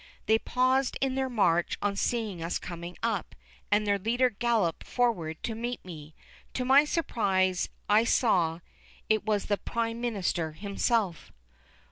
They 0.25 0.39
paused 0.39 0.97
in 0.99 1.13
their 1.13 1.29
march 1.29 1.77
on 1.79 1.95
seeing 1.95 2.41
us 2.41 2.57
coming 2.57 2.97
up, 3.03 3.35
and 3.71 3.85
their 3.85 3.99
leader 3.99 4.31
galloped 4.31 4.83
forward 4.87 5.37
to 5.43 5.53
meet 5.53 5.85
me. 5.85 6.15
To 6.55 6.65
my 6.65 6.85
surprise 6.85 7.69
I 7.87 8.03
saw 8.03 8.61
it 9.09 9.25
was 9.25 9.45
the 9.45 9.57
Prime 9.57 10.01
Minister 10.01 10.53
himself. 10.53 11.31